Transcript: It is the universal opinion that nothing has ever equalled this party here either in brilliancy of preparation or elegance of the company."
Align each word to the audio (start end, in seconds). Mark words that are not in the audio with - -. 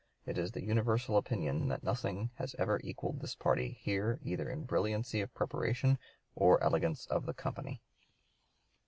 It 0.25 0.39
is 0.39 0.53
the 0.53 0.63
universal 0.63 1.15
opinion 1.15 1.67
that 1.67 1.83
nothing 1.83 2.31
has 2.37 2.55
ever 2.57 2.79
equalled 2.83 3.19
this 3.21 3.35
party 3.35 3.77
here 3.83 4.19
either 4.23 4.49
in 4.49 4.63
brilliancy 4.63 5.21
of 5.21 5.31
preparation 5.35 5.99
or 6.35 6.59
elegance 6.63 7.05
of 7.05 7.27
the 7.27 7.35
company." 7.35 7.83